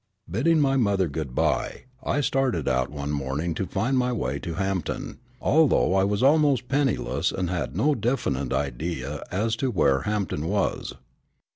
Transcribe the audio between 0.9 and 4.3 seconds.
good by, I started out one morning to find my